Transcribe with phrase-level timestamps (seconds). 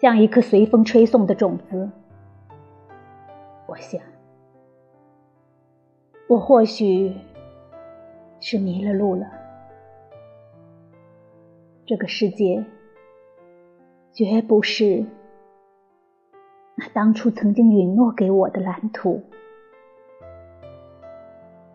[0.00, 1.90] 像一颗随风吹送的种子。
[3.66, 4.00] 我想，
[6.26, 7.14] 我或许
[8.40, 9.26] 是迷了路了。
[11.84, 12.64] 这个世界
[14.10, 15.04] 绝不是
[16.76, 19.22] 那当初曾经允诺给我的蓝图。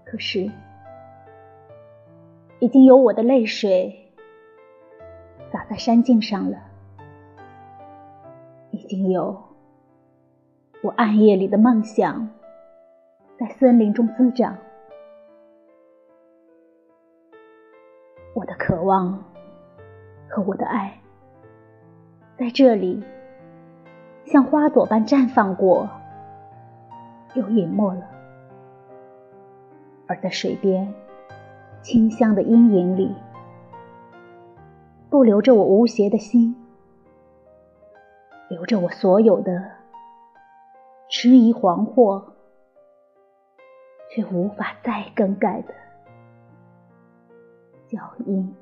[0.04, 0.50] 可是，
[2.60, 4.12] 已经有我的泪水
[5.52, 6.58] 洒在山径上了，
[8.86, 9.42] 经有
[10.84, 12.30] 我暗夜里的梦想
[13.40, 14.56] 在森林中滋长，
[18.36, 19.24] 我的渴望
[20.30, 21.00] 和我的爱
[22.38, 23.04] 在这里
[24.26, 25.90] 像花朵般绽放过，
[27.34, 28.02] 又隐没了。
[30.08, 30.94] 而在水边
[31.82, 33.16] 清香的阴影里，
[35.10, 36.56] 不留着我无邪的心，
[38.48, 39.72] 留着我所有的
[41.10, 42.24] 迟疑惶惑，
[44.12, 45.74] 却无法再更改的
[47.88, 48.56] 脚印。